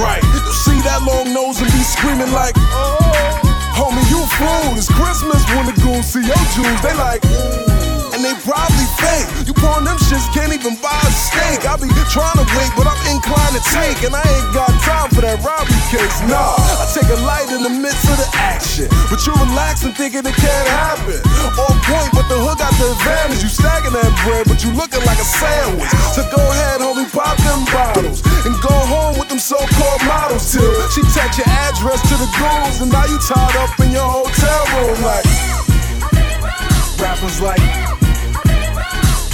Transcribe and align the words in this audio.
Right. 0.00 0.22
You 0.22 0.52
see 0.52 0.78
that 0.82 1.02
long 1.04 1.30
nose 1.34 1.60
and 1.60 1.70
be 1.70 1.82
screaming 1.84 2.32
like, 2.32 2.54
oh. 2.74 2.98
homie, 3.76 4.02
you 4.10 4.22
a 4.22 4.28
fool. 4.38 4.74
It's 4.74 4.90
Christmas 4.90 5.42
when 5.54 5.66
the 5.66 5.76
goons 5.82 6.06
see 6.10 6.24
your 6.24 6.42
jewels. 6.56 6.80
They 6.82 6.94
like, 6.96 7.22
and 8.14 8.22
they 8.22 8.34
probably 8.42 8.86
fake. 8.98 9.26
You 9.46 9.54
pawn 9.54 9.84
them 9.84 9.98
shits, 9.98 10.26
can't 10.34 10.54
even 10.54 10.78
buy 10.82 10.94
a 10.94 11.12
steak. 11.12 11.66
I 11.66 11.76
be 11.78 11.90
trying 12.10 12.38
to 12.38 12.46
wait, 12.56 12.72
but 12.78 12.86
I'm 12.86 12.98
inclined 13.10 13.54
to 13.54 13.62
take, 13.70 14.02
and 14.06 14.14
I 14.14 14.22
ain't 14.22 14.50
got 14.54 14.70
time 14.82 15.10
for 15.12 15.22
that 15.22 15.38
robbery 15.42 15.82
case. 15.90 16.16
Nah, 16.26 16.56
I 16.80 16.86
take 16.94 17.10
a 17.10 17.18
light 17.26 17.50
in 17.52 17.62
the 17.62 17.74
midst 17.74 18.06
of 18.08 18.16
the 18.18 18.28
action, 18.38 18.88
but 19.10 19.22
you 19.26 19.34
relax 19.36 19.84
and 19.84 19.94
thinking 19.94 20.24
it 20.24 20.36
can't 20.38 20.68
happen. 20.72 21.20
On 21.60 21.74
point, 21.84 22.10
but 22.16 22.26
the 22.30 22.38
hook 22.38 22.58
got 22.58 22.74
the 22.80 22.88
advantage. 22.94 23.42
You 23.42 23.50
stacking 23.50 23.94
that 23.94 24.10
bread, 24.24 24.46
but 24.48 24.62
you 24.64 24.70
looking 24.72 25.02
like 25.04 25.20
a 25.20 25.28
sandwich. 25.28 25.90
So 26.16 26.24
go 26.30 26.40
ahead, 26.40 26.80
homie, 26.80 27.06
pop 27.12 27.36
them 27.44 27.62
bottles 27.68 28.23
your 31.94 32.02
to 32.10 32.16
the 32.18 32.30
goons, 32.34 32.80
and 32.82 32.90
now 32.90 33.06
you 33.06 33.18
tied 33.22 33.54
up 33.62 33.78
in 33.78 33.90
your 33.92 34.02
hotel 34.02 34.62
room 34.74 34.98
like. 35.06 35.26
Rappers 36.98 37.40
like, 37.40 37.62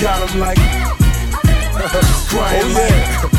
got 0.01 0.21
'em 0.21 0.41
like, 0.41 0.59
crying 2.29 2.69
Oh, 2.69 2.77
like. 2.77 3.37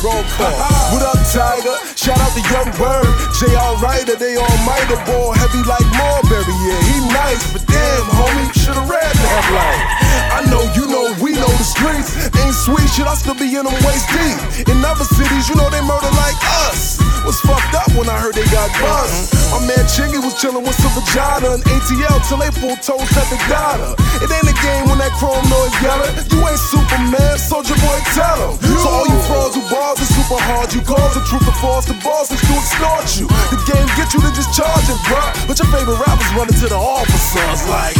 Roll 0.04 0.22
call. 0.38 0.54
what 0.94 1.02
up, 1.04 1.20
Tiger? 1.26 1.74
Shout 1.98 2.16
out 2.16 2.32
to 2.32 2.42
Young 2.48 2.70
Bird, 2.78 3.10
J.R. 3.34 3.76
Rider, 3.82 4.14
they 4.14 4.36
all 4.36 4.58
mighty 4.64 4.94
ball, 5.04 5.32
heavy 5.34 5.60
like 5.66 5.84
Marbury. 5.98 6.54
Yeah, 6.64 6.80
he 6.88 6.96
nice, 7.12 7.44
but 7.52 7.66
damn, 7.66 8.06
homie, 8.14 8.48
should've 8.54 8.88
read 8.88 9.14
that 9.20 9.44
line. 9.52 9.84
I 10.32 10.40
know, 10.48 10.62
you 10.78 10.86
know, 10.86 11.12
we 11.20 11.32
know 11.32 11.50
the 11.50 11.66
streets 11.66 12.14
ain't 12.38 12.54
sweet. 12.54 12.88
Should 12.94 13.08
I 13.08 13.14
still 13.14 13.34
be 13.34 13.50
in 13.56 13.66
them 13.66 13.74
waist 13.84 14.06
deep? 14.14 14.68
In 14.70 14.84
other 14.84 15.04
cities, 15.04 15.48
you 15.50 15.56
know 15.56 15.68
they 15.68 15.82
murder 15.82 16.12
like 16.14 16.38
us. 16.70 17.07
Was 17.26 17.40
fucked 17.44 17.74
up 17.74 17.90
when 17.92 18.08
I 18.08 18.16
heard 18.16 18.32
they 18.32 18.46
got 18.48 18.72
bust. 18.80 19.32
Mm-hmm. 19.32 19.52
My 19.52 19.60
man 19.68 19.84
Chingy 19.90 20.20
was 20.22 20.32
chillin' 20.38 20.64
with 20.64 20.76
some 20.80 20.92
vagina 20.96 21.56
and 21.56 21.62
ATL 21.64 22.18
till 22.24 22.40
they 22.40 22.48
pulled 22.56 22.80
toes 22.80 23.04
at 23.16 23.28
the 23.28 23.36
data. 23.50 23.96
It 24.24 24.32
ain't 24.32 24.48
a 24.48 24.56
game 24.64 24.88
when 24.88 24.96
that 25.02 25.12
chrome 25.20 25.44
noise 25.52 25.74
yellin'. 25.84 26.12
You 26.32 26.40
ain't 26.48 26.60
Superman, 26.60 27.36
soldier 27.36 27.76
boy, 27.84 27.98
tell 28.16 28.38
him. 28.48 28.60
So 28.80 28.88
all 28.88 29.06
you 29.08 29.18
frauds 29.28 29.56
who 29.56 29.62
bars 29.68 30.00
is 30.00 30.08
super 30.08 30.40
hard. 30.40 30.72
You 30.72 30.80
cause 30.80 31.12
the 31.16 31.24
truth 31.28 31.44
or 31.44 31.56
false, 31.60 31.84
the 31.84 31.96
boss 32.00 32.32
is 32.32 32.40
to 32.40 32.54
extort 32.56 33.08
you. 33.20 33.26
The 33.52 33.60
game 33.68 33.88
get 33.96 34.12
you 34.16 34.20
to 34.24 34.30
just 34.32 34.56
charge 34.56 34.88
it, 34.88 35.00
bruh. 35.08 35.28
But 35.44 35.60
your 35.60 35.68
favorite 35.68 36.00
rappers 36.00 36.30
running 36.32 36.56
to 36.60 36.66
the 36.68 36.80
officers 36.80 37.60
like. 37.68 37.96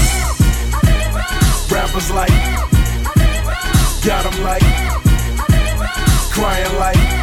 Rappers 1.68 2.08
like. 2.12 2.32
Got 4.04 4.24
'em 4.24 4.36
like. 4.40 4.64
Crying 6.32 6.74
like. 6.78 7.17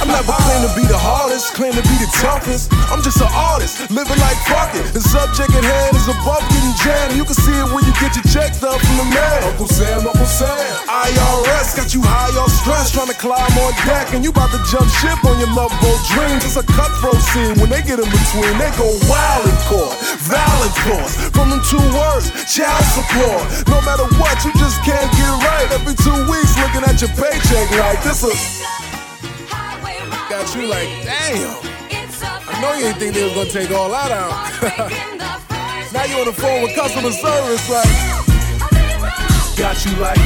I'm 0.00 0.08
never 0.08 0.32
claim 0.32 0.64
to 0.64 0.72
be 0.72 0.88
the 0.88 0.96
hardest, 0.96 1.52
claim 1.52 1.76
to 1.76 1.84
be 1.84 1.96
the 2.00 2.08
toughest. 2.24 2.72
I'm 2.88 3.04
just 3.04 3.20
an 3.20 3.28
artist, 3.36 3.84
living 3.92 4.16
like 4.16 4.40
fuck 4.48 4.72
it. 4.72 4.96
The 4.96 5.04
subject 5.04 5.52
at 5.52 5.60
hand 5.60 5.92
is 5.92 6.08
above 6.08 6.40
getting 6.48 6.74
jammed. 6.80 7.12
You 7.20 7.28
can 7.28 7.36
see 7.36 7.52
it 7.52 7.68
when 7.68 7.84
you 7.84 7.92
get 8.00 8.16
your 8.16 8.24
checks 8.32 8.64
up 8.64 8.80
from 8.80 8.96
the 8.96 9.08
man. 9.12 9.44
Uncle 9.44 9.68
Sam, 9.68 10.00
Uncle 10.00 10.24
Sam. 10.24 10.56
IRS 10.88 11.76
got 11.76 11.92
you 11.92 12.00
high 12.00 12.32
on 12.32 12.48
stress, 12.48 12.88
trying 12.88 13.12
to 13.12 13.18
climb 13.20 13.52
on 13.60 13.76
deck, 13.84 14.16
and 14.16 14.24
you 14.24 14.32
about 14.32 14.48
to 14.56 14.60
jump 14.72 14.88
ship 15.04 15.20
on 15.28 15.36
your 15.36 15.52
love 15.52 15.72
boat 15.84 16.00
dreams. 16.16 16.48
It's 16.48 16.56
a 16.56 16.64
cutthroat 16.64 17.20
scene. 17.36 17.60
When 17.60 17.68
they 17.68 17.84
get 17.84 18.00
in 18.00 18.08
between, 18.08 18.56
they 18.56 18.72
go 18.80 18.88
wild 19.04 19.44
in 19.44 19.56
court. 19.68 19.92
Violent 20.24 20.74
force 20.88 21.12
from 21.36 21.52
them 21.52 21.60
two 21.68 21.82
words, 21.92 22.32
child 22.48 22.84
support. 22.88 23.44
No 23.68 23.84
matter 23.84 24.08
what, 24.16 24.40
you 24.48 24.52
just 24.56 24.80
can't 24.80 25.12
get 25.12 25.32
right. 25.44 25.68
Every 25.76 25.92
two 25.92 26.16
weeks, 26.24 26.56
looking 26.56 26.88
at 26.88 27.04
your 27.04 27.12
paycheck 27.20 27.68
like 27.76 28.00
this. 28.00 28.24
A 28.24 28.32
got 30.30 30.54
you 30.54 30.62
like, 30.68 30.86
damn. 31.02 31.58
I 32.22 32.60
know 32.62 32.72
you 32.74 32.84
didn't 32.84 32.98
think 33.00 33.14
they 33.14 33.24
was 33.24 33.34
gonna 33.34 33.50
take 33.50 33.72
all 33.72 33.90
that 33.90 34.14
out. 34.14 34.30
now 35.92 36.04
you 36.04 36.22
on 36.22 36.26
the 36.26 36.32
phone 36.32 36.62
with 36.62 36.72
customer 36.76 37.10
service, 37.10 37.66
like, 37.66 37.90
got 39.58 39.74
you 39.82 39.90
like, 39.98 40.22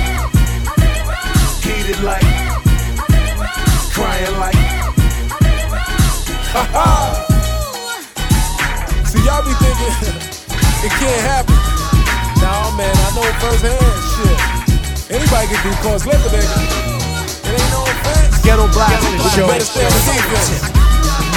heated 1.65 2.05
like, 2.05 2.21
crying 3.97 4.37
like, 4.37 4.61
ha 6.53 6.69
ha. 6.77 7.25
See, 9.09 9.25
y'all 9.25 9.41
be 9.41 9.57
thinking 9.57 9.89
it 10.85 10.93
can't 11.01 11.23
happen. 11.33 11.57
Nah, 12.45 12.77
man, 12.77 12.93
I 12.93 13.09
know 13.17 13.25
firsthand. 13.41 13.81
Shit, 14.13 15.17
anybody 15.17 15.49
can 15.49 15.65
do 15.65 15.73
cause 15.81 16.05
liquor, 16.05 16.29
nigga. 16.29 17.04
Ghetto 18.43 18.67
Blaster 18.69 19.19
Show. 19.35 19.47
Better 19.49 19.65
stay 19.65 19.85
on 19.85 19.93
defense. 19.93 20.63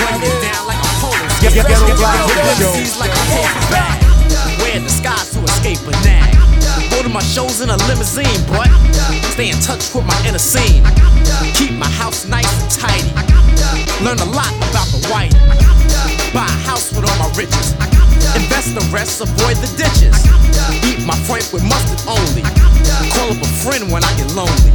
Running 0.04 0.36
down 0.44 0.68
like 0.68 0.80
a 0.80 0.92
police. 1.00 1.40
Get- 1.40 1.54
get- 1.54 1.68
Ghetto 1.68 1.96
Blaster 1.96 2.56
Show. 2.60 2.74
MCs 2.74 3.00
like 3.00 3.12
a 3.12 3.24
paper 3.32 3.64
bag. 3.72 3.98
Wear 4.60 4.80
disguise 4.80 5.30
to 5.32 5.40
escape 5.44 5.80
a 5.88 5.92
nag. 6.06 6.36
Go 6.92 7.04
to 7.04 7.10
my 7.10 7.24
shows 7.24 7.62
in 7.62 7.70
a 7.70 7.78
limousine, 7.88 8.42
boy. 8.46 8.66
Stay 9.34 9.50
in 9.50 9.60
touch 9.62 9.94
with 9.94 10.06
my 10.06 10.18
inner 10.28 10.40
scene. 10.40 10.84
Keep 11.54 11.74
my 11.74 11.90
house 11.90 12.26
nice 12.26 12.50
and 12.62 12.70
tidy. 12.72 13.12
Learn 14.04 14.20
a 14.20 14.26
lot 14.26 14.52
about 14.70 14.88
the 14.94 15.02
white. 15.10 15.34
Buy 16.34 16.46
a 16.46 16.60
house 16.68 16.92
with 16.92 17.06
all 17.10 17.18
my 17.18 17.30
riches. 17.38 17.74
Invest 18.36 18.76
the 18.76 18.86
rest, 18.92 19.22
avoid 19.22 19.56
the 19.58 19.70
ditches. 19.78 20.16
Eat 20.84 21.06
my 21.06 21.16
frank 21.26 21.52
with 21.54 21.64
mustard 21.64 22.02
only. 22.08 22.44
Call 23.14 23.32
up 23.32 23.42
a 23.42 23.48
friend 23.64 23.92
when 23.92 24.04
I 24.04 24.12
get 24.18 24.34
lonely. 24.36 24.72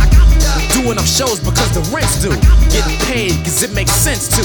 Do 0.75 0.90
enough 0.90 1.08
shows 1.08 1.40
because 1.40 1.70
the 1.72 1.82
rent's 1.94 2.20
due. 2.20 2.34
Get 2.70 2.84
paid 3.06 3.32
cause 3.44 3.62
it 3.62 3.72
makes 3.72 3.93
sense 3.93 4.28
to. 4.28 4.43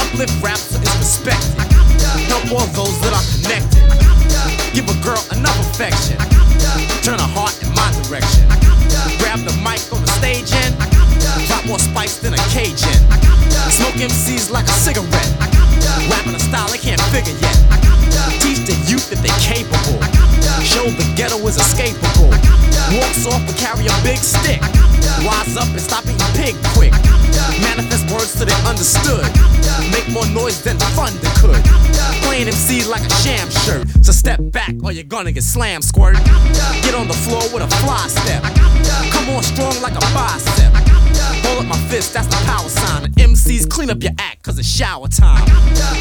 Uplift 0.00 0.42
rap 0.42 0.58
it's 0.58 0.96
respected. 0.98 1.60
Help 2.28 2.52
all 2.52 2.66
those 2.72 2.98
that 3.00 3.12
are 3.12 3.26
connected. 3.42 4.19
Give 4.72 4.86
a 4.86 4.94
girl 5.02 5.18
enough 5.34 5.58
affection. 5.74 6.16
Turn 7.02 7.18
her 7.18 7.32
heart 7.34 7.58
in 7.58 7.66
my 7.74 7.90
direction. 8.06 8.46
Grab 9.18 9.42
the 9.42 9.50
mic 9.66 9.82
on 9.90 9.98
the 9.98 10.12
stage 10.22 10.46
and 10.54 10.78
drop 11.50 11.66
more 11.66 11.78
spice 11.82 12.22
than 12.22 12.34
a 12.34 12.42
Cajun. 12.54 13.02
Smoke 13.74 13.98
MCs 13.98 14.50
like 14.50 14.70
a 14.70 14.76
cigarette. 14.78 15.32
Rapping 16.06 16.38
a 16.38 16.42
style 16.42 16.70
they 16.70 16.78
can't 16.78 17.02
figure 17.10 17.34
yet. 17.42 17.56
Teach 18.38 18.62
the 18.62 18.78
youth 18.86 19.10
that 19.10 19.18
they're 19.26 19.42
capable. 19.42 19.98
Show 20.62 20.86
the 20.86 21.06
ghetto 21.18 21.42
is 21.50 21.58
escapable. 21.58 22.30
Walks 22.94 23.26
off 23.26 23.42
and 23.42 23.58
carry 23.58 23.90
a 23.90 23.96
big 24.06 24.22
stick. 24.22 24.62
Wise 25.26 25.58
up 25.58 25.66
and 25.74 25.82
stop 25.82 26.06
eating 26.06 26.32
pig 26.38 26.54
quick. 26.78 26.94
Manifest 27.62 28.10
words 28.12 28.30
so 28.30 28.44
they 28.44 28.56
understood. 28.68 29.24
Make 29.92 30.08
more 30.10 30.26
noise 30.30 30.62
than 30.62 30.78
thunder 30.78 31.32
could. 31.40 31.62
Playing 32.24 32.48
MC 32.48 32.84
like 32.84 33.02
a 33.02 33.14
sham 33.22 33.50
shirt. 33.50 33.88
So 34.02 34.12
step 34.12 34.40
back 34.52 34.74
or 34.82 34.92
you're 34.92 35.04
gonna 35.04 35.32
get 35.32 35.44
slammed, 35.44 35.84
squirt. 35.84 36.16
Get 36.82 36.94
on 36.94 37.08
the 37.08 37.18
floor 37.26 37.42
with 37.52 37.62
a 37.62 37.70
fly 37.82 38.06
step. 38.08 38.42
Come 39.12 39.30
on 39.30 39.42
strong 39.42 39.74
like 39.82 39.94
a 39.94 40.04
bicep. 40.14 40.72
Hold 41.44 41.64
up 41.64 41.66
my 41.66 41.78
fist, 41.88 42.14
that's 42.14 42.26
the 42.28 42.36
power 42.46 42.68
sign. 42.68 43.02
The 43.02 43.10
MCs 43.22 43.68
clean 43.68 43.90
up 43.90 44.02
your 44.02 44.12
act, 44.18 44.42
cause 44.42 44.58
it's 44.58 44.68
shower 44.68 45.08
time. 45.08 45.44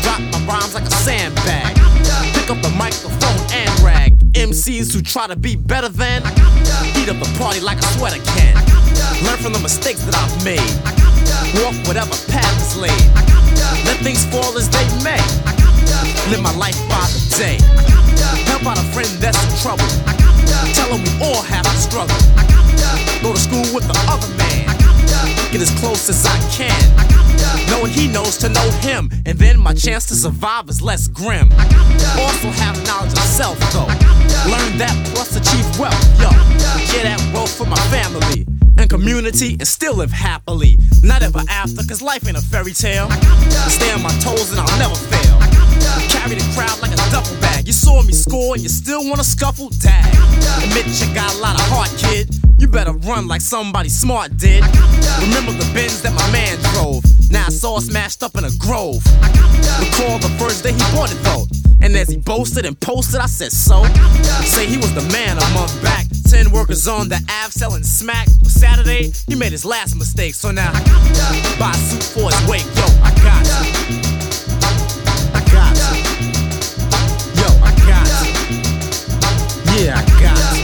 Drop 0.02 0.20
my 0.32 0.40
rhymes 0.48 0.74
like 0.74 0.84
a 0.84 0.92
sandbag. 0.92 1.76
Pick 2.34 2.50
up 2.50 2.62
the 2.62 2.74
microphone 2.78 3.40
and 3.52 3.70
rag. 3.80 4.18
MCs 4.34 4.94
who 4.94 5.02
try 5.02 5.28
to 5.28 5.36
be 5.36 5.56
better 5.56 5.90
than, 5.90 6.24
heat 6.94 7.10
up 7.10 7.18
the 7.18 7.36
party 7.38 7.60
like 7.60 7.80
a 7.80 7.88
sweater 7.98 8.22
can. 8.24 8.56
Learn 9.26 9.38
from 9.38 9.54
the 9.54 9.60
mistakes 9.60 10.04
that 10.04 10.16
I've 10.16 10.46
made. 10.46 10.99
Walk 11.58 11.74
whatever 11.88 12.14
path 12.30 12.56
is 12.62 12.78
laid. 12.78 12.94
Let 13.86 13.98
things 14.06 14.26
fall 14.26 14.58
as 14.58 14.70
they 14.70 14.86
may. 15.02 15.22
Live 16.30 16.42
my 16.42 16.54
life 16.56 16.78
by 16.88 17.02
the 17.10 17.22
day. 17.38 17.58
Help 18.46 18.66
out 18.68 18.78
a 18.78 18.86
friend 18.94 19.10
that's 19.18 19.40
in 19.42 19.52
trouble. 19.58 19.90
Tell 20.78 20.94
him 20.94 21.02
we 21.02 21.26
all 21.26 21.42
have 21.42 21.66
to 21.66 21.78
struggle. 21.78 22.16
Go 23.24 23.34
to 23.34 23.40
school 23.40 23.66
with 23.74 23.88
the 23.88 23.98
other 24.06 24.30
man. 24.38 24.68
Get 25.52 25.62
as 25.62 25.72
close 25.80 26.08
as 26.10 26.24
I 26.26 26.38
can. 26.54 26.78
Know 27.70 27.82
what 27.82 27.92
he 27.92 28.08
knows 28.08 28.38
to 28.38 28.50
know 28.50 28.70
him. 28.82 29.10
And 29.26 29.38
then 29.40 29.60
my 29.60 29.74
chance 29.74 30.06
to 30.08 30.16
survive 30.16 30.70
is 30.70 30.82
less 30.82 31.08
grim. 31.08 31.52
Also 32.22 32.50
have 32.62 32.78
knowledge 32.86 33.14
of 33.14 33.26
self 33.26 33.60
though. 33.74 33.90
Learn 34.46 34.78
that 34.78 34.96
plus 35.14 35.36
achieve 35.36 35.68
wealth, 35.80 35.98
yo. 36.22 36.30
Get 36.94 37.04
that 37.04 37.22
wealth 37.34 37.56
for 37.58 37.66
my 37.66 37.80
family 37.90 38.46
and 38.82 38.90
community 38.90 39.54
and 39.60 39.68
still 39.68 39.96
live 39.96 40.12
happily. 40.12 40.78
Not 41.04 41.24
ever 41.24 41.42
after, 41.50 41.84
cause 41.88 42.02
life 42.02 42.28
ain't 42.28 42.38
a 42.38 42.42
fairy 42.42 42.74
tale. 42.74 43.08
I 43.10 43.70
stay 43.70 43.92
on 43.92 44.02
my 44.02 44.14
toes 44.20 44.52
and 44.52 44.60
I'll 44.60 44.80
never 44.80 44.96
fail. 44.96 45.38
I 45.42 45.50
Carry 46.10 46.36
the 46.36 46.48
crowd 46.56 46.80
like 46.82 46.92
a 46.92 46.98
duffel 47.12 47.40
bag. 47.42 47.68
You 47.68 47.74
saw 47.74 48.02
me 48.04 48.14
score 48.14 48.56
and 48.56 48.64
you 48.64 48.70
still 48.70 49.08
wanna 49.10 49.24
scuffle? 49.24 49.70
Tag. 49.70 50.14
Admit 50.64 50.88
you 51.00 51.14
got 51.14 51.34
a 51.36 51.38
lot 51.40 51.56
of 51.56 51.66
heart, 51.68 51.90
kid. 51.98 52.30
You 52.58 52.68
better 52.68 52.94
run 52.94 53.28
like 53.28 53.42
somebody 53.42 53.90
smart 53.90 54.38
did. 54.38 54.64
Remember 55.22 55.52
the 55.52 55.70
Benz 55.74 56.02
that 56.02 56.14
my 56.14 56.30
man 56.32 56.58
drove. 56.74 57.04
Now 57.32 57.46
I 57.48 57.50
saw 57.50 57.74
all 57.74 57.82
smashed 57.82 58.24
up 58.24 58.36
in 58.38 58.46
a 58.46 58.52
grove. 58.60 59.04
Recall 59.80 60.20
the 60.20 60.34
first 60.40 60.64
day 60.64 60.74
he 60.74 60.84
bought 60.96 61.12
it 61.12 61.22
though. 61.24 61.46
And 61.82 61.96
as 61.96 62.10
he 62.10 62.18
boasted 62.18 62.66
and 62.66 62.80
posted, 62.80 63.22
I 63.22 63.28
said 63.28 63.52
so. 63.52 63.84
Say 64.44 64.66
he 64.66 64.78
was 64.78 64.94
the 64.94 65.08
man 65.14 65.38
a 65.38 65.50
month 65.54 65.82
back. 65.82 66.06
Ten 66.30 66.52
workers 66.52 66.88
on 66.88 67.10
the 67.10 67.16
Ave 67.16 67.50
selling 67.50 67.82
smack. 67.82 68.28
Saturday, 68.44 69.12
he 69.28 69.34
made 69.34 69.52
his 69.52 69.66
last 69.66 69.96
mistake. 69.96 70.36
So 70.36 70.52
now, 70.52 70.70
I 70.72 70.84
got 70.84 71.02
to 71.16 71.60
buy 71.60 71.72
a 71.72 71.74
suit 71.74 72.04
for 72.04 72.30
his 72.30 72.48
wake. 72.48 72.66
Yo, 72.78 72.86
I 73.02 73.10
got 73.26 73.46
you. 73.50 73.66
I 75.34 75.42
got 75.50 75.74
you. 75.76 75.96
Yo, 77.34 77.50
I 77.66 77.74
got 77.90 78.06
you. 78.14 78.30
Yeah, 79.74 79.98
I 79.98 80.04
got 80.22 80.38
you. 80.54 80.62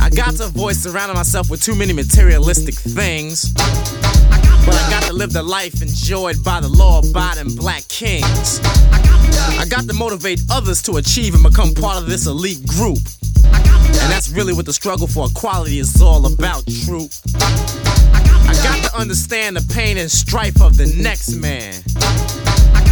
I 0.00 0.08
got 0.10 0.36
to 0.36 0.44
avoid 0.44 0.76
surrounding 0.76 1.16
myself 1.16 1.50
with 1.50 1.60
too 1.60 1.74
many 1.74 1.92
materialistic 1.92 2.76
things. 2.76 3.52
But 3.54 4.76
I 4.76 4.88
got 4.88 5.02
to 5.08 5.12
live 5.12 5.32
the 5.32 5.42
life 5.42 5.82
enjoyed 5.82 6.44
by 6.44 6.60
the 6.60 6.68
law 6.68 7.00
abiding 7.00 7.56
black 7.56 7.88
kings. 7.88 8.60
I 8.62 9.66
got 9.68 9.88
to 9.88 9.94
motivate 9.94 10.40
others 10.48 10.80
to 10.82 10.98
achieve 10.98 11.34
and 11.34 11.42
become 11.42 11.74
part 11.74 11.98
of 12.00 12.06
this 12.06 12.26
elite 12.28 12.64
group. 12.68 13.00
And 13.44 14.12
that's 14.12 14.30
really 14.30 14.52
what 14.52 14.66
the 14.66 14.72
struggle 14.72 15.06
for 15.06 15.28
equality 15.30 15.78
is 15.78 16.00
all 16.00 16.26
about, 16.26 16.64
true. 16.84 17.08
I 17.36 18.52
got 18.62 18.90
to 18.90 18.96
understand 18.96 19.56
the 19.56 19.74
pain 19.74 19.96
and 19.96 20.10
strife 20.10 20.60
of 20.60 20.76
the 20.76 20.86
next 21.02 21.34
man. 21.36 21.72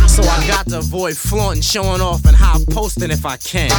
So 0.09 0.23
I 0.23 0.47
got 0.47 0.67
to 0.69 0.79
avoid 0.79 1.17
flaunting, 1.17 1.63
showing 1.63 2.01
off, 2.01 2.25
and 2.25 2.37
high 2.37 2.59
posting 2.71 3.11
if 3.11 3.25
I 3.25 3.37
can. 3.37 3.71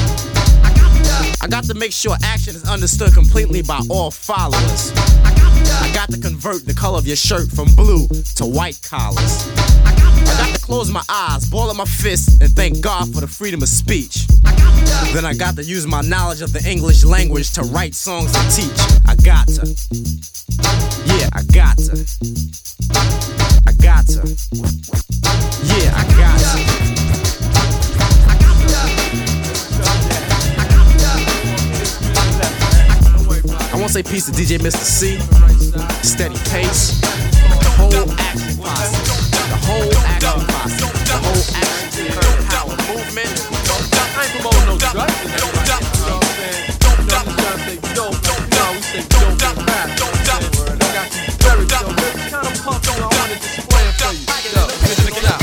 I 1.42 1.48
got 1.50 1.65
to 1.65 1.74
make 1.74 1.92
sure 1.92 2.15
action 2.24 2.56
is 2.56 2.63
understood 2.63 3.13
completely 3.13 3.62
by 3.62 3.80
all 3.89 4.12
followers. 4.12 4.92
I 4.95 5.92
got 5.94 6.10
to 6.12 6.19
convert 6.19 6.65
the 6.65 6.74
color 6.74 6.98
of 6.98 7.06
your 7.06 7.15
shirt 7.15 7.50
from 7.51 7.68
blue 7.75 8.07
to 8.36 8.45
white 8.45 8.80
collars. 8.81 9.48
I 10.33 10.38
got 10.47 10.56
to 10.56 10.62
close 10.65 10.89
my 10.89 11.03
eyes, 11.09 11.45
ball 11.50 11.69
up 11.69 11.75
my 11.77 11.85
fists, 11.85 12.39
and 12.41 12.50
thank 12.51 12.81
God 12.81 13.13
for 13.13 13.21
the 13.21 13.27
freedom 13.27 13.62
of 13.62 13.69
speech. 13.69 14.25
Then 15.13 15.25
I 15.25 15.33
got 15.33 15.56
to 15.57 15.63
use 15.63 15.85
my 15.85 16.01
knowledge 16.01 16.41
of 16.41 16.51
the 16.53 16.63
English 16.68 17.03
language 17.03 17.51
to 17.53 17.62
write 17.62 17.94
songs 17.94 18.33
and 18.35 18.51
teach. 18.51 18.80
I 19.06 19.15
got 19.15 19.47
to. 19.50 19.68
Yeah, 21.06 21.30
I 21.33 21.44
got 21.53 21.77
to. 21.77 22.03
I 23.68 23.74
got 23.74 24.07
to. 24.07 24.24
Yeah, 25.69 25.94
I 25.94 26.03
got 26.18 26.39
to. 26.39 26.57
I 28.25 28.33
want 28.44 28.69
to 28.69 28.75
I 30.57 30.65
got 30.79 31.00
to. 31.00 31.03
I 33.74 33.77
won't 33.77 33.91
say 33.91 34.03
peace 34.03 34.25
to 34.25 34.31
DJ 34.31 34.57
Mr. 34.57 34.77
C. 34.77 35.19
Steady 36.01 36.36
pace. 36.50 37.00
The 37.01 37.69
whole 37.77 38.12
action 38.19 38.57
posse. 38.57 39.12
Whole 39.63 39.95
action 40.04 40.44
posse. 40.48 40.77
The 40.80 41.18
whole 41.24 41.44
action 41.56 42.07
curve 42.13 42.44
power 42.51 42.75
movement. 42.88 43.31
I 43.31 44.24
ain't 44.24 44.31
promoting 44.36 44.68
no 44.68 44.75
drugs. 44.77 45.15
You 45.24 45.30
know 45.33 45.50
what 45.51 45.71
I'm 45.71 45.83
saying? 46.33 46.68
You 46.68 46.83
know, 46.83 47.00
just 47.00 47.07
trying 47.07 47.27
to 47.27 47.63
say 47.63 47.77
dope. 47.95 48.18
No, 48.54 48.63
we 48.74 48.81
say 48.83 49.04
dope 49.07 49.39
and 49.44 49.60
rap. 49.68 49.88
You 49.88 50.00
know 50.00 50.12
what 50.12 50.30
I'm 50.31 50.51
saying? 50.54 50.80
I 50.80 50.89
got 50.94 51.07
these 51.12 51.38
very 51.42 51.65
dope 51.65 51.89
lyrics. 51.95 52.30
Kind 52.30 52.48
of 52.48 52.56
pumped, 52.63 52.88
you 52.88 52.94
I 52.94 53.07
wanted 53.07 53.39
to 53.39 53.48
display 53.48 53.83
it 53.88 53.95
for 54.00 54.12
you. 54.13 54.27
Yo, 54.54 54.63
check 55.00 55.15
it 55.18 55.25
out. 55.31 55.42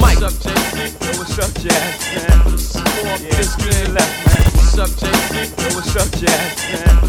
Mike. 0.00 0.18
What's 0.20 0.34
up, 0.34 0.36
JC? 0.42 0.76
Yo, 1.04 1.10
what's 1.18 1.38
up, 1.38 1.52
Jazz, 1.60 2.00
man? 2.14 2.56
This 3.36 3.52
left, 3.92 4.14
man. 4.26 4.44
What's 4.56 4.78
up, 4.78 4.90
JC? 4.96 5.32
Yo, 5.58 5.66
what's 5.76 5.94
up, 5.96 6.08
Jazz, 6.18 6.56
man? 6.72 7.07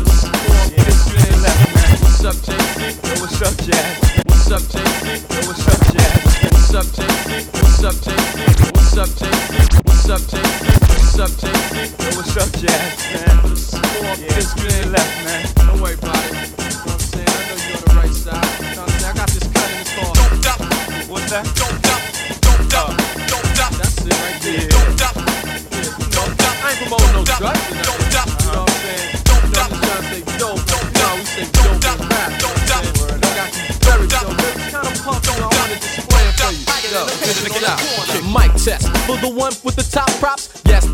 What's 12.39 13.18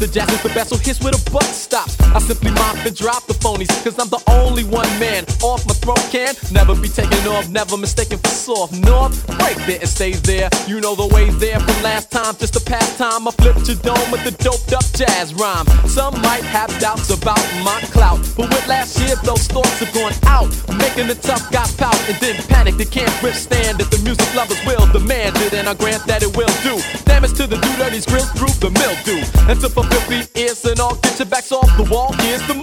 the 0.05 0.13
jazz 0.13 0.29
is 0.29 0.43
the 0.43 0.49
best, 0.49 0.69
so 0.69 0.77
hits 0.77 1.01
where 1.01 1.11
the 1.11 1.31
buck 1.31 1.49
stops. 1.49 1.99
I 2.13 2.19
simply 2.19 2.51
mop 2.51 2.77
and 2.85 2.95
drop 2.95 3.25
the 3.25 3.33
phonies, 3.33 3.69
cause 3.83 3.97
I'm 3.97 4.09
the 4.09 4.21
only 4.27 4.63
one 4.63 4.87
man 4.99 5.25
off 5.41 5.65
my 5.65 5.73
throat 5.81 6.01
can 6.11 6.35
never 6.51 6.75
be 6.75 6.89
taken 6.89 7.17
off, 7.27 7.49
never 7.49 7.77
mistaken 7.77 8.19
for 8.19 8.29
soft. 8.29 8.73
North, 8.73 9.15
break 9.39 9.57
there 9.65 9.79
and 9.81 9.89
stays 9.89 10.21
there. 10.21 10.49
You 10.67 10.79
know 10.79 10.93
the 10.95 11.07
way 11.09 11.29
there 11.41 11.59
from 11.59 11.77
last 11.81 12.11
time, 12.11 12.35
just 12.37 12.55
a 12.55 12.61
past 12.61 12.97
time. 12.97 13.27
I 13.27 13.31
flipped 13.31 13.67
your 13.67 13.77
dome 13.81 14.11
with 14.11 14.23
the 14.23 14.31
doped 14.43 14.73
up 14.73 14.85
jazz 14.93 15.33
rhyme. 15.33 15.65
Some 15.89 16.13
might 16.21 16.43
have 16.43 16.69
doubts 16.79 17.09
about 17.09 17.41
my 17.65 17.81
clout, 17.89 18.21
but 18.37 18.49
with 18.49 18.67
last 18.67 18.99
year, 19.01 19.15
those 19.23 19.47
thoughts 19.47 19.79
have 19.81 19.93
gone 19.93 20.13
out. 20.27 20.53
Making 20.77 21.07
the 21.07 21.15
tough 21.15 21.49
guys 21.51 21.73
pout 21.75 21.97
and 22.09 22.17
then 22.21 22.35
panic. 22.45 22.75
They 22.77 22.85
can't 22.85 23.15
withstand 23.23 23.81
it. 23.81 23.89
The 23.89 23.99
music 24.05 24.29
lovers 24.35 24.61
will 24.65 24.85
demand 24.91 25.37
it, 25.37 25.53
and 25.53 25.67
I 25.67 25.73
grant 25.73 26.05
that 26.05 26.21
it 26.21 26.35
will 26.37 26.53
do. 26.61 26.77
The 27.45 27.57
do 27.57 27.77
dirty's 27.77 28.07
grills 28.07 28.31
through 28.31 28.57
the 28.57 28.71
mildew. 28.73 29.21
And 29.47 29.61
to 29.61 29.69
for 29.69 29.83
filthy 29.83 30.25
ears 30.33 30.65
and 30.65 30.79
all, 30.79 30.95
get 30.95 31.19
your 31.19 31.27
backs 31.27 31.51
off 31.51 31.69
the 31.77 31.83
wall. 31.83 32.11
Here's 32.13 32.41
the 32.47 32.55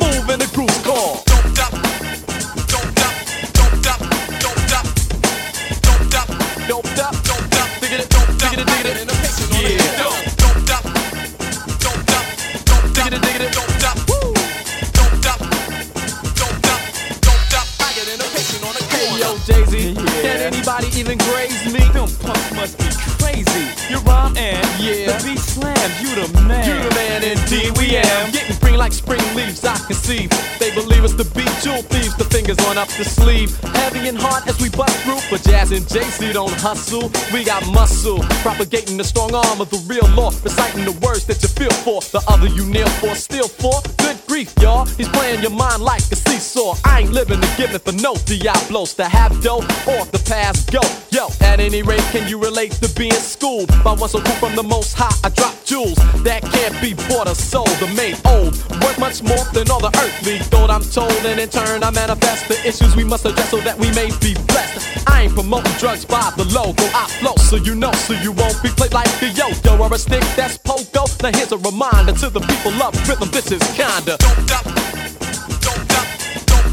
on 32.73 32.79
up 32.79 32.89
the 32.97 33.05
sleeve. 33.05 33.51
Heavy 33.83 34.09
and 34.09 34.19
hard 34.19 34.49
as 34.49 34.59
we 34.61 34.71
bust 34.71 34.97
through, 35.05 35.21
but 35.31 35.43
Jazz 35.43 35.73
and 35.73 35.85
JC 35.85 36.33
don't 36.33 36.53
hustle. 36.53 37.11
We 37.33 37.45
got 37.45 37.67
muscle, 37.69 38.21
propagating 38.41 38.97
the 38.97 39.05
strong 39.05 39.35
arm 39.35 39.61
of 39.61 39.69
the 39.69 39.79
real 39.87 40.09
law, 40.17 40.31
reciting 40.43 40.85
the 40.85 40.97
words 41.05 41.25
that 41.27 41.43
you 41.43 41.49
feel 41.49 41.73
for. 41.85 42.01
The 42.01 42.23
other 42.29 42.47
you 42.47 42.65
kneel 42.65 42.89
for, 43.01 43.15
still 43.15 43.49
for. 43.49 43.75
Good 43.99 44.19
grief, 44.27 44.53
y'all. 44.61 44.87
He's 44.97 45.09
playing 45.09 45.43
your 45.43 45.51
mind 45.51 45.83
like 45.83 46.03
a 46.13 46.17
seesaw. 46.17 46.75
I 46.85 47.01
ain't 47.01 47.13
living 47.13 47.41
to 47.41 47.51
give 47.57 47.75
it 47.75 47.83
for 47.83 47.93
no 47.93 48.15
Diablos 48.25 48.95
to 48.95 49.05
have 49.05 49.33
dough 49.43 49.65
or 49.93 50.05
the 50.09 50.23
past 50.27 50.73
go. 50.73 50.81
Yo, 51.11 51.29
at 51.45 51.61
any 51.61 51.83
rate, 51.83 52.05
can 52.13 52.29
you 52.29 52.39
relate 52.39 52.73
to 52.81 52.89
being 52.95 53.13
schooled 53.13 53.69
by 53.85 53.93
one 53.93 54.09
so 54.09 54.21
cool 54.21 54.37
from 54.37 54.57
the 54.57 54.63
most 54.63 54.95
high? 54.95 55.13
I 55.25 55.29
drop 55.31 55.55
jewels 55.65 55.97
that 56.25 56.43
can't 56.43 56.77
be 56.81 56.95
bought 57.09 57.29
or 57.29 57.35
sold 57.35 57.77
or 57.83 57.93
made 57.95 58.17
old. 58.27 58.57
Worth 58.81 58.99
much 58.99 59.23
more 59.23 59.45
than 59.53 59.71
all 59.71 59.81
the 59.81 59.93
earthly 60.01 60.39
thought 60.39 60.71
I'm 60.71 60.83
told, 60.83 61.13
and 61.29 61.39
in 61.39 61.49
turn 61.49 61.83
I 61.83 61.91
manifest 61.91 62.49
the 62.49 62.62
issues 62.65 62.95
we 62.97 63.05
must 63.05 63.25
address 63.25 63.51
so 63.51 63.59
that 63.59 63.79
we 63.79 63.91
may 63.93 64.11
be 64.21 64.35
blessed. 64.47 65.09
I 65.09 65.23
ain't 65.23 65.35
promoting 65.35 65.73
drugs 65.79 66.05
by 66.05 66.33
the 66.37 66.45
logo. 66.55 66.85
I 66.95 67.07
flow 67.21 67.35
so 67.37 67.57
you 67.57 67.75
know, 67.75 67.93
so 67.93 68.15
you 68.15 68.33
won't 68.33 68.63
be 68.63 68.69
played 68.71 68.93
like 68.93 69.09
a 69.23 69.29
yo-yo 69.29 69.79
or 69.79 69.93
a 69.93 69.99
stick 69.99 70.23
that's 70.37 70.59
pogo. 70.59 71.07
Now 71.23 71.37
here's 71.37 71.53
a 71.53 71.59
reminder 71.59 72.13
to 72.13 72.31
the 72.31 72.41
people 72.41 72.73
of 72.83 72.95
rhythm. 73.09 73.29
This 73.31 73.51
is 73.51 73.63
kinda. 73.75 74.17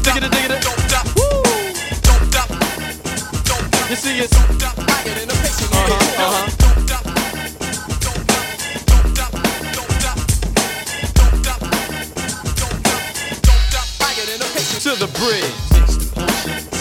Digga 0.00 0.28
digga 0.30 0.56
Woo! 1.16 1.42
Don't 2.02 2.24
stop, 2.30 2.48
don't 2.48 3.74
stop. 3.74 3.90
You 3.90 3.96
see 3.96 4.18
it's 4.20 4.32
uh-huh, 4.32 4.64
uh-huh. 6.24 6.56
To 14.80 14.96
the 14.96 15.06
bridge. 15.18 15.69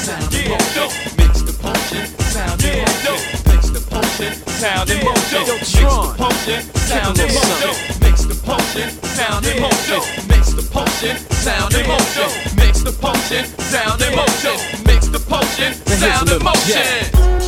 Mix 0.10 1.42
the 1.44 1.54
potion, 1.62 2.08
sound 2.18 2.63
yeah, 2.63 2.82
emotion. 2.82 3.13
Mix 3.46 3.70
the 3.70 3.80
potion, 3.80 4.34
sound 4.50 4.89
yeah, 4.89 5.01
emotion. 5.01 5.46
Mix 5.46 5.94
the 5.94 6.18
potion, 6.18 6.63
sound 6.74 7.18
yeah, 7.20 7.25
emotion. 7.25 8.01
Mix 8.01 8.24
the 8.25 8.34
potion, 8.42 8.89
sound 9.06 9.46
emotion. 9.46 10.01
Mix 10.28 10.54
the 10.54 10.63
potion, 10.66 10.66
sound 10.66 10.66
emotion. 10.66 10.66
Mix 10.66 10.66
the 10.66 10.66
potion, 10.74 11.16
sound 11.30 11.74
emotion. 11.75 12.30
Mix 12.58 12.82
the 12.82 12.92
potion, 12.92 13.46
sound 13.62 14.01
emotion. 14.01 14.58
Mix 14.88 15.08
the 15.10 15.20
potion, 15.20 15.74
sound 15.74 16.30
emotion. 16.30 17.38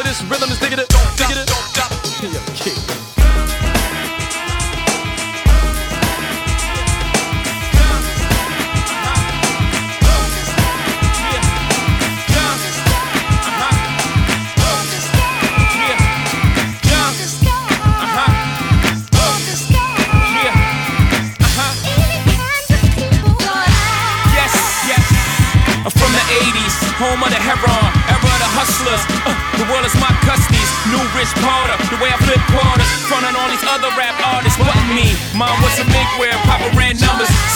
Word 0.00 0.06
this 0.06 0.22
rhythm 0.22 0.50
is 0.50 0.58
digging 0.58 0.78
it, 0.78 0.88
digging 1.18 1.36
it. 1.36 1.59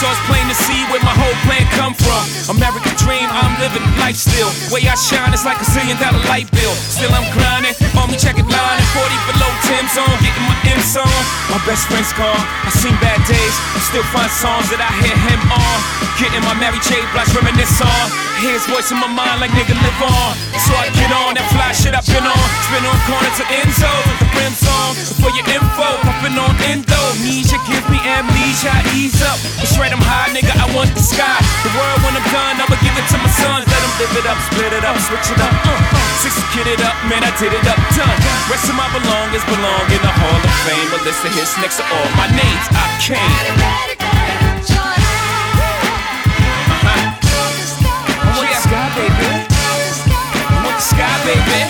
So 0.05 0.11
it's 0.13 0.21
plain 0.29 0.45
to 0.45 0.53
see 0.53 0.81
where 0.93 1.01
my 1.01 1.15
whole 1.17 1.33
plan 1.49 1.65
come 1.73 1.97
from. 1.97 2.21
American 2.53 2.93
dream, 3.01 3.25
I'm 3.25 3.57
living 3.57 3.81
life 3.97 4.13
still. 4.13 4.53
Way 4.69 4.85
I 4.85 4.93
shine 4.93 5.33
is 5.33 5.41
like 5.41 5.57
a 5.57 5.65
zillion 5.65 5.97
dollar 5.97 6.21
light 6.29 6.45
bill. 6.53 6.73
Still 6.77 7.09
I'm 7.09 7.25
grinding, 7.33 7.73
on 7.97 8.13
me 8.13 8.17
check 8.17 8.37
it 8.37 8.45
line, 8.45 8.81
40 8.93 9.17
below 9.25 9.34
Tim's 9.65 9.97
on, 9.97 10.13
getting 10.21 10.45
my 10.45 10.57
M's 10.77 10.93
on. 10.93 11.21
My 11.49 11.57
best 11.65 11.89
friend's 11.89 12.13
gone, 12.13 12.37
I 12.37 12.69
seen 12.69 12.93
bad 13.01 13.17
days, 13.25 13.55
still 13.81 14.05
find 14.13 14.29
songs 14.29 14.69
that 14.69 14.77
I 14.77 14.89
hear 15.01 15.17
him 15.17 15.41
on. 15.49 15.77
Getting 16.21 16.45
my 16.45 16.53
Mary 16.61 16.77
J. 16.85 17.01
Blige 17.11 17.33
reminisce 17.33 17.81
on. 17.81 18.05
Hear 18.45 18.53
his 18.53 18.67
voice 18.69 18.93
in 18.93 19.01
my 19.01 19.09
mind 19.09 19.41
like 19.41 19.49
nigga 19.57 19.73
live 19.73 20.01
on. 20.05 20.37
So 20.61 20.71
I 20.77 20.93
get 20.93 21.09
on 21.09 21.33
that 21.33 21.49
fly 21.49 21.73
shit 21.73 21.97
I've 21.97 22.05
been 22.05 22.23
on. 22.23 22.45
Spin 22.69 22.85
on 22.85 22.97
corners 23.09 23.35
to 23.41 23.45
Enzo, 23.49 23.89
with 24.05 24.19
the 24.21 24.29
rims 24.37 24.63
on. 24.69 24.91
For 25.17 25.31
your 25.33 25.47
info, 25.49 25.87
puffin' 26.05 26.37
on 26.37 26.53
endo. 26.69 27.01
Amnesia 27.17 27.57
give 27.65 27.85
me 27.89 27.97
amnesia, 28.05 28.69
I 28.69 28.85
ease 28.93 29.17
up. 29.25 29.39
It's 29.65 29.75
right, 29.81 29.89
I'm 29.89 30.03
high, 30.03 30.29
nigga, 30.29 30.53
I 30.55 30.69
want 30.77 30.93
the 30.93 31.01
sky. 31.01 31.41
The 31.65 31.73
world 31.73 31.99
when 32.05 32.13
I'm 32.13 32.27
done, 32.29 32.61
I'ma 32.61 32.77
give 32.85 32.95
it 32.95 33.07
to 33.11 33.17
my 33.17 33.31
sons. 33.33 33.65
Let 33.65 33.81
them 33.81 33.93
live 33.97 34.13
it 34.13 34.25
up, 34.29 34.37
split 34.45 34.71
it 34.77 34.85
up, 34.85 34.97
switch 35.01 35.33
it 35.33 35.41
up. 35.41 35.53
Uh, 35.65 35.97
uh. 35.97 36.04
Six 36.21 36.41
kid 36.55 36.65
it 36.65 36.81
up, 36.81 36.95
man, 37.05 37.21
I 37.21 37.29
did 37.37 37.53
it 37.53 37.67
up, 37.67 37.77
done. 37.93 38.17
Rest 38.49 38.65
of 38.71 38.75
my 38.79 38.87
belongings 38.89 39.45
belong 39.45 39.85
in 39.91 40.01
the 40.01 40.09
Hall 40.09 40.39
of 40.41 40.55
Fame. 40.65 40.89
A 40.95 40.99
list 41.03 41.21
of 41.21 41.31
hits 41.35 41.53
next 41.61 41.77
to 41.77 41.85
all 41.85 42.09
my 42.17 42.25
names. 42.31 42.65
I 42.71 42.85
came. 43.03 43.19
Uh-huh. 46.71 47.19
The 48.41 48.57
sky, 48.57 48.87
baby. 48.97 49.29
I 49.45 50.65
want 50.65 50.79
the 50.79 50.85
sky, 50.87 51.13
baby. 51.29 51.61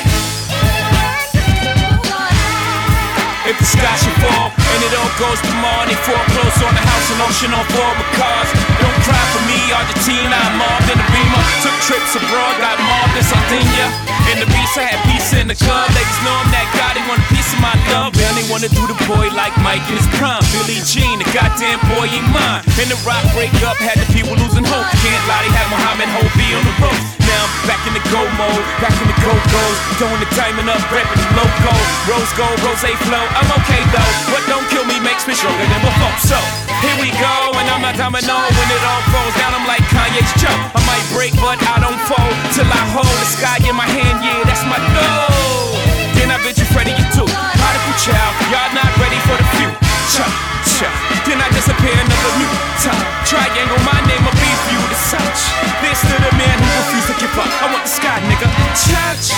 If 3.45 3.59
the 3.61 3.67
sky 3.67 3.93
should 4.01 4.17
fall 4.23 4.49
and 4.49 4.79
it 4.81 4.93
all 4.97 5.11
goes 5.21 5.37
to 5.37 5.53
Marnie, 5.61 5.99
foreclose 6.01 6.57
on 6.65 6.73
the 6.73 6.81
house 6.81 7.07
and 7.13 7.21
auction 7.21 7.51
on 7.53 7.65
forward 7.75 8.09
cars. 8.17 8.49
Don't 8.81 8.99
cry 9.05 9.23
for 9.35 9.43
me, 9.45 9.59
Argentina. 9.69 10.33
I'm 10.33 10.57
mobbed 10.57 10.89
in 10.89 10.97
the 10.97 11.07
beamer. 11.13 11.43
Took 11.61 11.77
trips 11.85 12.15
abroad, 12.17 12.57
got 12.57 12.79
mobbed 12.81 13.17
in 13.17 13.25
Sardinia. 13.25 14.04
In 14.31 14.39
the 14.39 14.47
beast, 14.47 14.77
I 14.77 14.89
had 14.89 14.99
peace 15.05 15.33
in 15.33 15.47
the 15.47 15.55
club. 15.55 15.85
Ladies 15.93 16.19
know 16.25 16.33
I'm 16.33 16.49
that 16.49 16.67
guy, 16.73 16.97
they 16.97 17.05
want 17.07 17.21
a 17.21 17.27
piece 17.29 17.53
of 17.53 17.59
my 17.61 17.75
love. 17.93 18.14
Wanna 18.45 18.69
do 18.69 18.85
the 18.85 18.95
boy 19.09 19.33
like 19.33 19.57
Mike 19.65 19.81
in 19.89 19.97
his 19.97 20.05
prime. 20.21 20.39
Billie 20.53 20.79
Jean, 20.85 21.17
the 21.17 21.25
goddamn 21.33 21.81
boy 21.91 22.05
ain't 22.05 22.29
mine. 22.29 22.61
In 22.77 22.87
the 22.93 22.95
rock 23.01 23.25
breakup, 23.33 23.73
had 23.81 23.97
the 23.97 24.05
people 24.13 24.37
losing 24.37 24.63
hope. 24.63 24.85
Can't 25.01 25.23
lie, 25.25 25.41
they 25.41 25.49
had 25.49 25.65
Muhammad 25.73 26.07
Hobie 26.13 26.53
on 26.53 26.61
the 26.61 26.75
ropes. 26.77 27.03
Now 27.25 27.41
I'm 27.41 27.51
back 27.65 27.81
in 27.89 27.97
the 27.97 28.05
go 28.13 28.21
mode, 28.37 28.63
back 28.79 28.93
in 29.01 29.09
the 29.09 29.17
go 29.17 29.33
goes. 29.33 29.77
Throwing 29.97 30.21
the 30.21 30.29
diamond 30.37 30.69
up, 30.69 30.77
repping 30.93 31.17
the 31.17 31.29
logo. 31.41 31.73
Rose 32.05 32.31
gold, 32.37 32.55
rose 32.61 32.85
flow. 33.09 33.25
I'm 33.33 33.49
okay 33.65 33.81
though. 33.89 34.13
What 34.29 34.45
don't 34.45 34.67
kill 34.69 34.85
me 34.85 35.01
makes 35.01 35.25
me 35.25 35.33
stronger 35.33 35.65
than 35.65 35.81
before. 35.81 36.15
So 36.21 36.37
here 36.85 36.97
we 37.01 37.09
go, 37.17 37.35
and 37.57 37.65
I'm 37.65 37.81
not 37.81 37.97
domino 37.97 38.39
when 38.45 38.67
it 38.69 38.83
all 38.85 39.03
falls 39.09 39.35
down. 39.41 39.57
I'm 39.57 39.65
like 39.65 39.83
Kanye's 39.89 40.31
Joe. 40.37 40.53
I 40.53 40.79
might 40.85 41.05
break, 41.17 41.33
but 41.41 41.57
I 41.65 41.81
don't 41.81 41.99
fold 42.05 42.35
till 42.53 42.69
I 42.69 42.83
hold 42.93 43.09
the 43.09 43.29
sky 43.35 43.57
in 43.65 43.73
my 43.73 43.89
hand. 43.89 44.21
Yeah, 44.21 44.45
that's 44.45 44.61
my 44.69 44.77
goal. 44.93 45.94
Then 46.25 46.33
I 46.33 46.41
bet 46.41 46.57
you 46.57 46.65
Freddie, 46.73 46.89
you 46.89 47.05
too. 47.13 47.29
Prodigal 47.29 47.95
child, 48.01 48.33
y'all 48.49 48.73
not 48.73 48.89
ready 48.97 49.21
for 49.29 49.37
the 49.37 49.45
future. 49.61 50.25
Cha. 50.73 50.89
Then 51.21 51.37
I 51.37 51.45
disappear 51.53 51.93
another 51.93 52.33
new 52.41 52.49
time. 52.81 52.97
Triangle, 53.29 53.77
my 53.85 53.93
name 54.09 54.25
will 54.25 54.33
be 54.33 54.49
for 54.65 54.73
you 54.73 54.81
to 54.81 54.97
search. 55.05 55.39
This 55.85 56.01
to 56.01 56.17
the 56.17 56.33
man 56.33 56.57
who 56.57 56.65
refused 56.81 57.13
to 57.13 57.15
give 57.21 57.29
up. 57.37 57.45
I 57.61 57.69
want 57.69 57.85
the 57.85 57.93
sky, 57.93 58.17
nigga. 58.25 58.49
Church. 58.73 59.37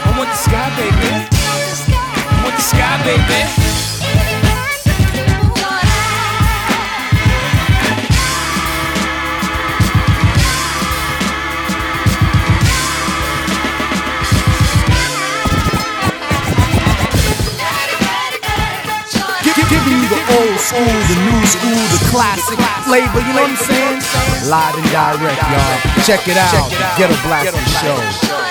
I 0.00 0.16
want 0.16 0.32
the 0.32 0.40
sky, 0.48 0.72
baby. 0.80 1.28
I 1.28 2.40
want 2.40 2.56
the 2.56 2.64
sky, 2.64 2.96
baby. 3.04 3.71
School, 20.72 20.84
the 20.84 21.16
new 21.20 21.46
school, 21.46 21.82
the 21.92 22.00
classic 22.08 22.58
flavor, 22.84 23.20
you 23.20 23.34
know 23.34 23.42
what 23.42 23.50
I'm 23.50 23.56
saying? 23.56 24.00
Live 24.48 24.74
and 24.74 24.88
direct, 24.90 25.42
y'all. 25.42 26.04
Check 26.04 26.28
it 26.28 26.36
out. 26.38 26.70
Get 26.96 27.10
a 27.10 27.18
Blaster 27.22 27.60
Show. 27.68 28.41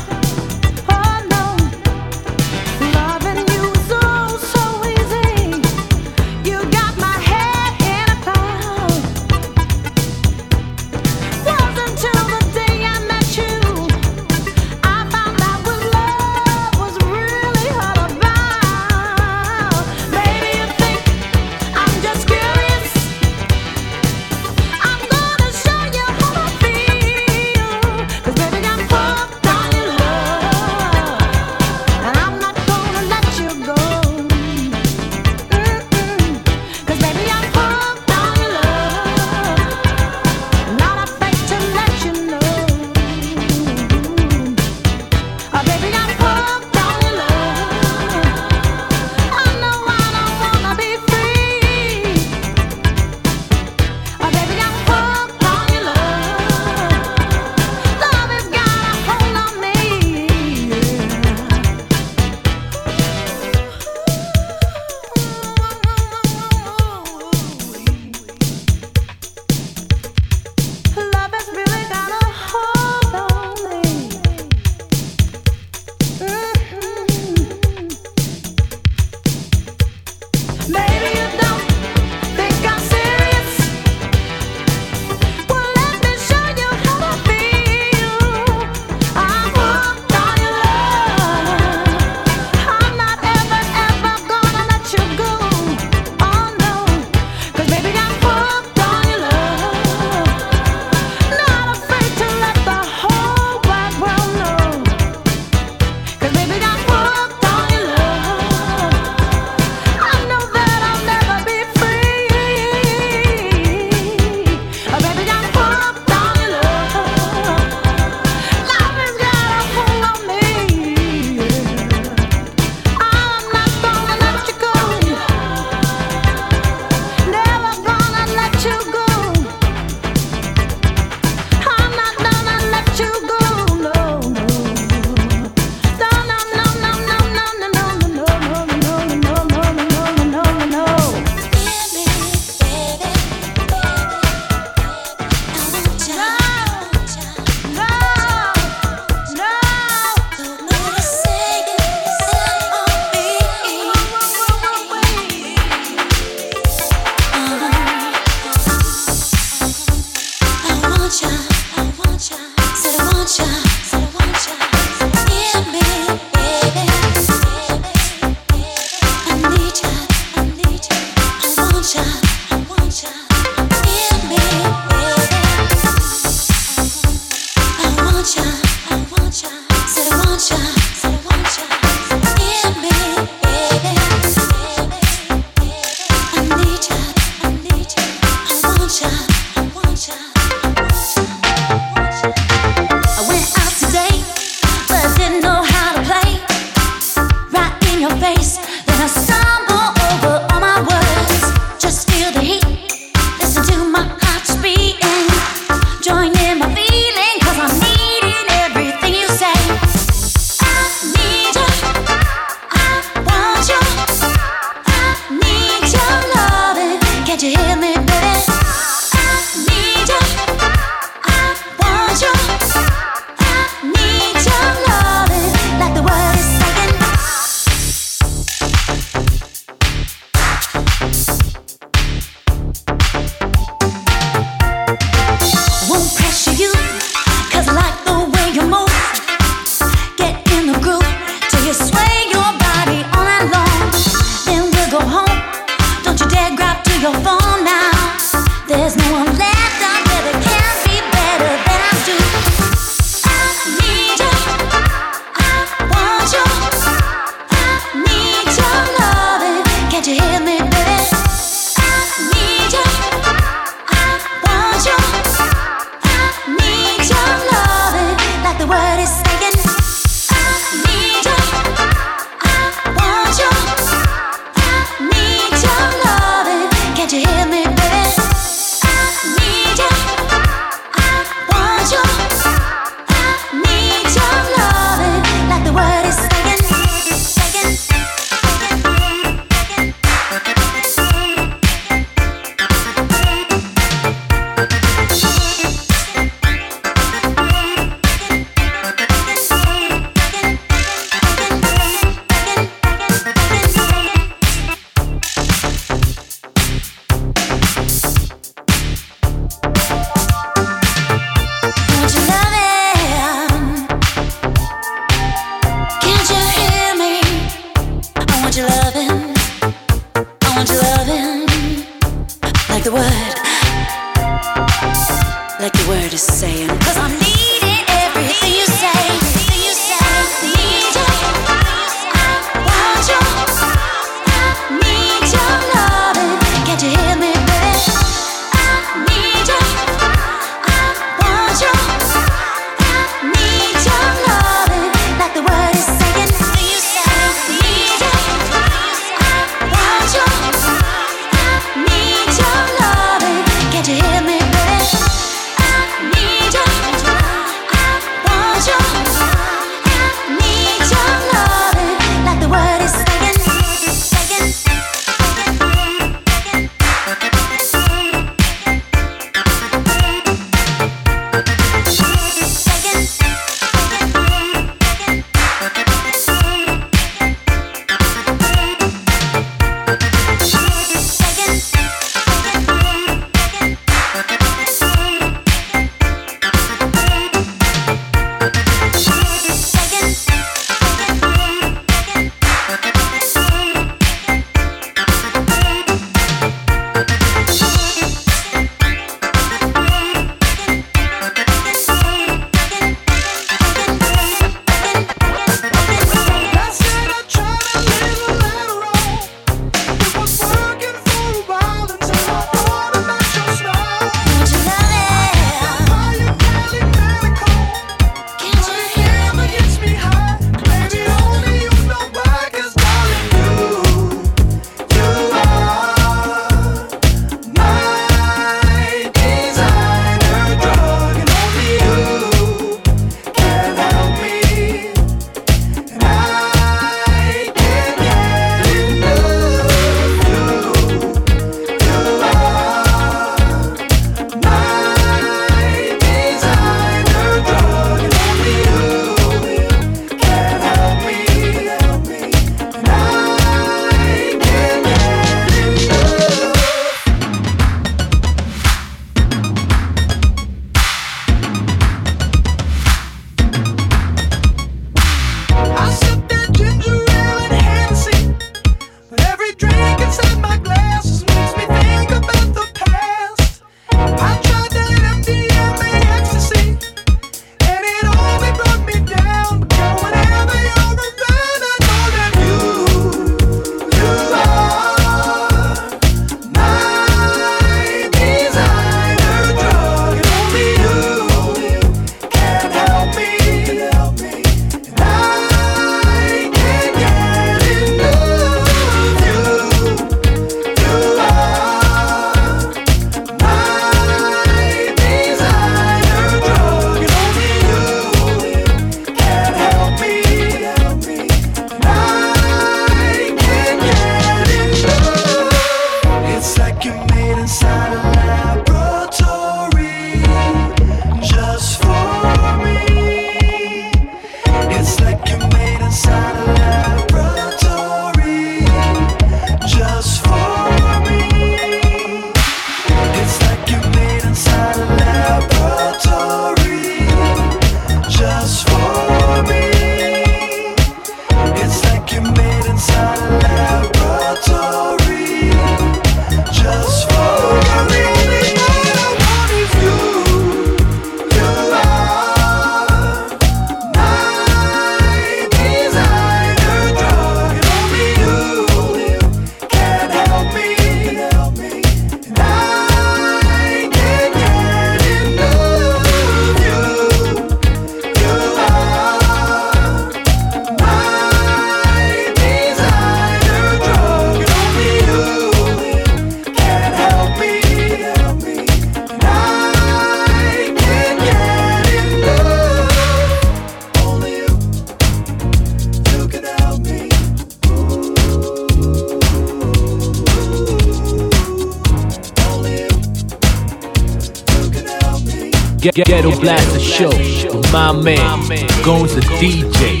My 597.93 598.35
man, 598.47 598.67
Gones 598.83 599.15
the 599.15 599.21
DJ. 599.21 600.00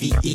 L-O-V-E. 0.00 0.32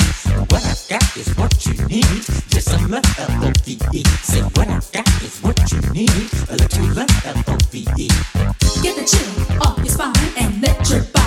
What 0.50 0.66
I've 0.66 0.88
got 0.90 1.18
is 1.18 1.30
what 1.38 1.66
you 1.66 1.74
need. 1.88 2.04
Just 2.50 2.74
a 2.74 2.88
love 2.88 3.06
L-O-V-E. 3.18 4.04
Say 4.22 4.42
what 4.42 4.68
I've 4.68 4.92
got 4.92 5.08
is 5.24 5.40
what 5.40 5.72
you 5.72 5.80
need. 5.92 6.10
A 6.50 6.56
little 6.58 6.88
love 6.88 7.26
L-O-V-E. 7.26 8.08
Get 8.82 8.96
the 8.98 9.06
chill 9.08 9.62
off 9.62 9.78
your 9.78 9.88
spine 9.88 10.34
and 10.38 10.62
let 10.62 10.90
your 10.90 11.04
body 11.04 11.23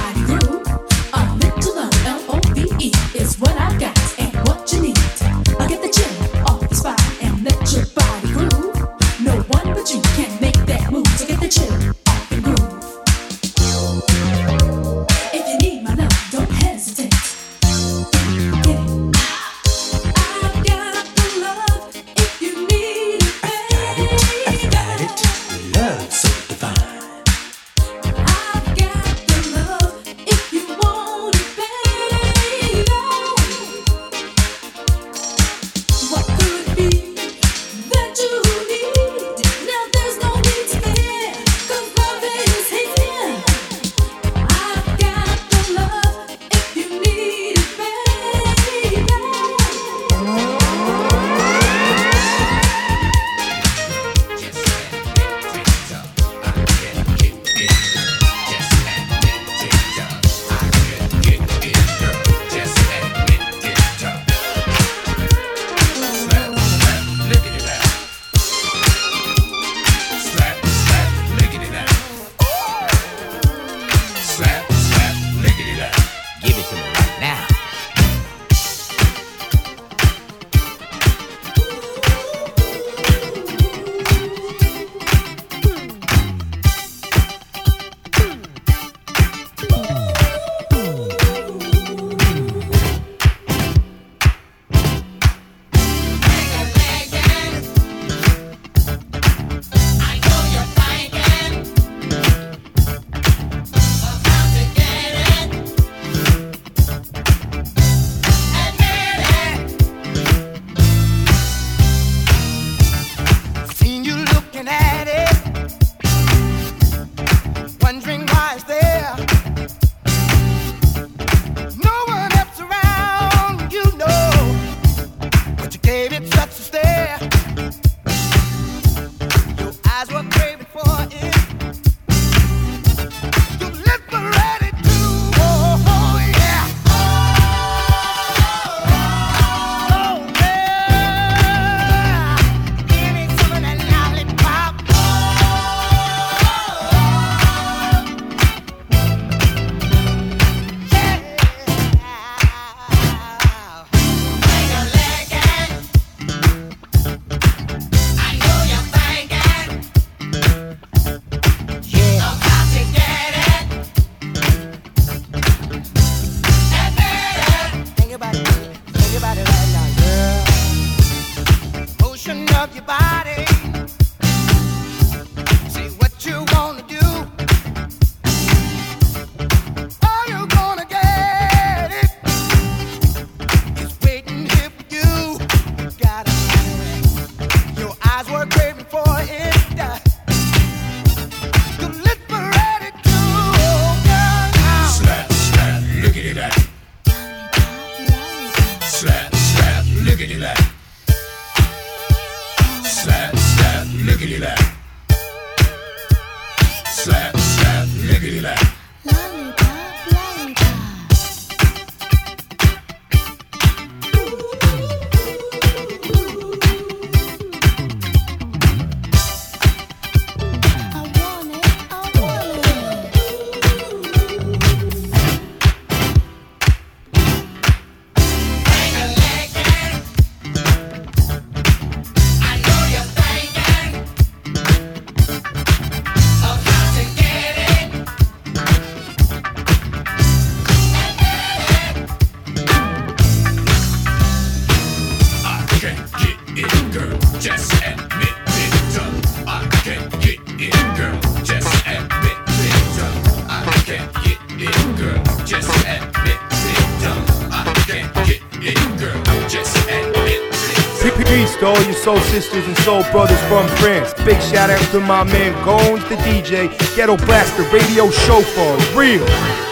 sisters 262.42 262.66
and 262.66 262.76
soul 262.80 263.02
brothers 263.12 263.40
from 263.44 263.66
France. 263.78 264.12
Big 264.26 264.38
shout 264.42 264.68
out 264.68 264.90
to 264.90 265.00
my 265.00 265.24
man 265.24 265.54
Gones, 265.64 266.06
the 266.10 266.16
DJ, 266.16 266.68
Ghetto 266.94 267.16
Blaster, 267.16 267.62
Radio 267.72 268.10
Chauffeur, 268.10 268.76
real. 268.94 269.65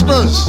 Sisters, 0.00 0.48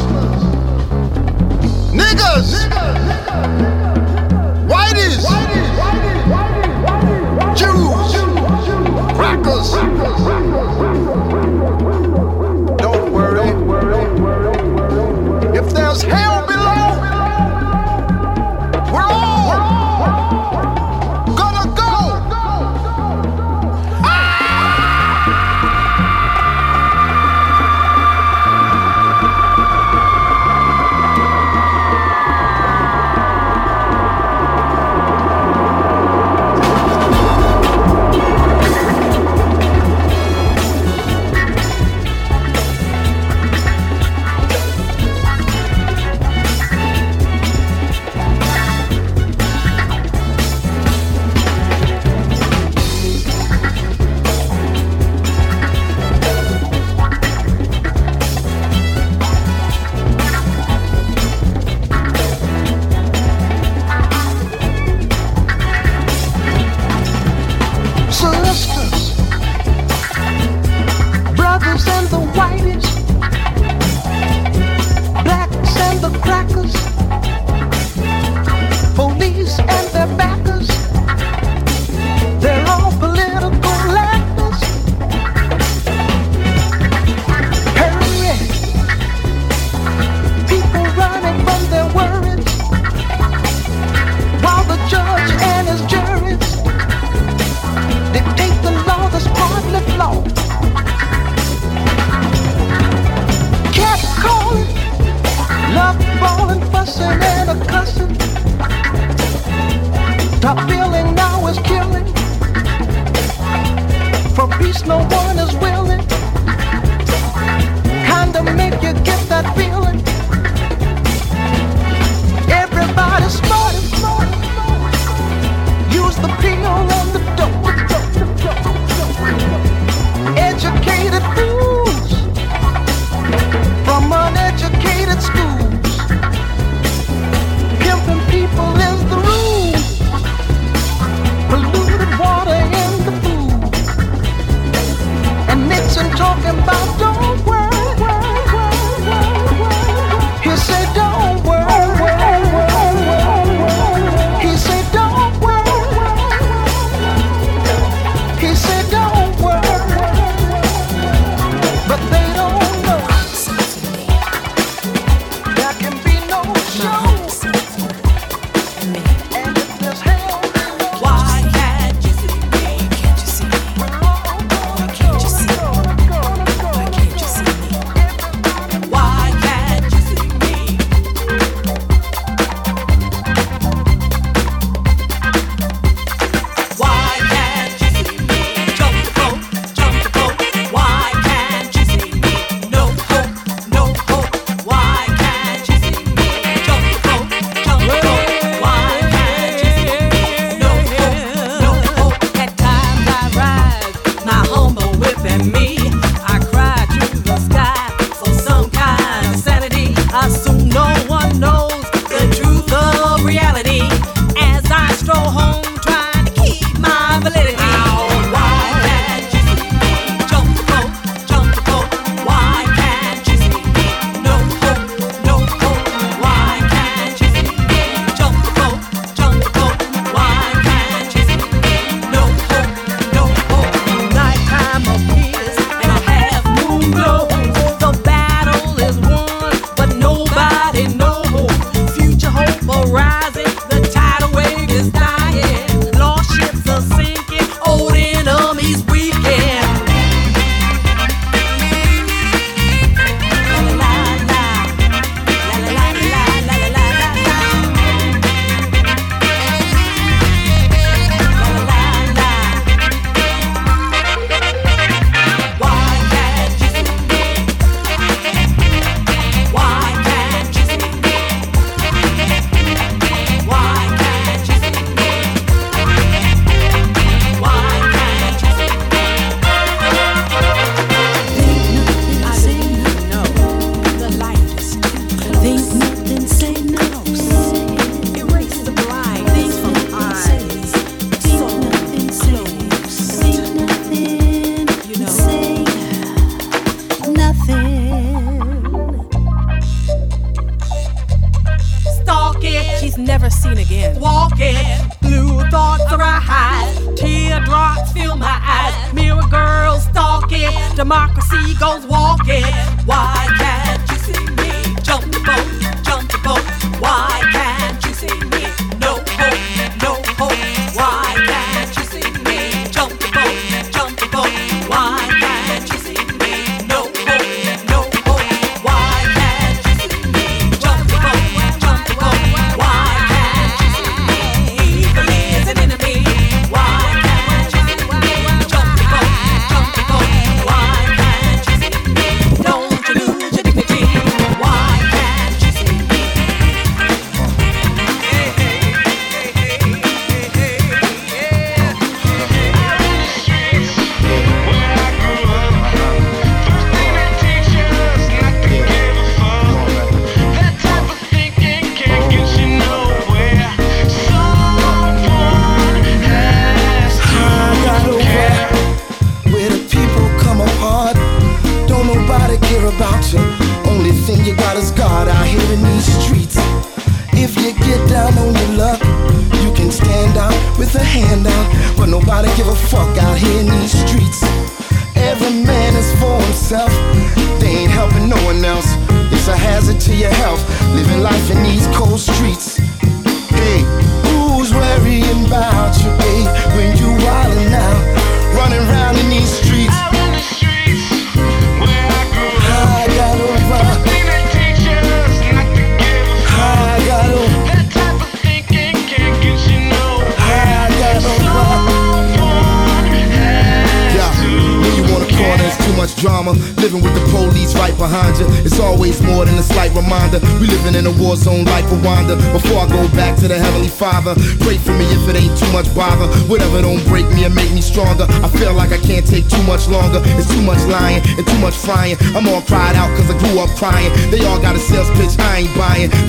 Top 110.51 110.67
feeling 110.67 110.80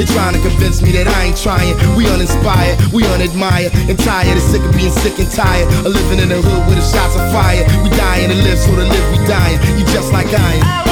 They're 0.02 0.16
trying 0.16 0.34
to 0.34 0.40
convince 0.40 0.82
me 0.82 0.90
that 0.98 1.06
I 1.06 1.30
ain't 1.30 1.38
trying. 1.38 1.78
We 1.94 2.10
uninspired, 2.10 2.76
we 2.92 3.06
unadmired, 3.06 3.70
and 3.86 3.96
tired 3.96 4.26
and 4.34 4.42
sick 4.42 4.60
of 4.60 4.74
being 4.74 4.90
sick 4.90 5.16
and 5.20 5.30
tired 5.30 5.68
of 5.86 5.94
living 5.94 6.18
in 6.18 6.32
a 6.32 6.42
hood 6.42 6.66
with 6.66 6.74
the 6.74 6.82
shots 6.82 7.14
of 7.14 7.22
fire. 7.30 7.62
We 7.84 7.90
dying 7.90 8.30
to 8.30 8.34
live, 8.34 8.58
so 8.58 8.74
to 8.74 8.82
live 8.82 9.06
we 9.12 9.24
dying. 9.28 9.62
You 9.78 9.86
just 9.94 10.12
like 10.12 10.26
I 10.26 10.54
am. 10.58 10.91